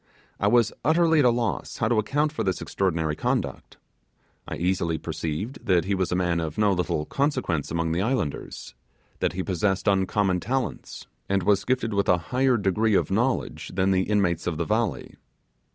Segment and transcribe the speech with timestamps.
[0.39, 3.77] I was utterly at a loss how to account for this extraordinary conduct.
[4.47, 8.73] I easily perceived that he was a man of no little consequence among the islanders;
[9.19, 13.91] that he possessed uncommon talents; and was gifted with a higher degree of knowledge than
[13.91, 15.17] the inmates of the valley.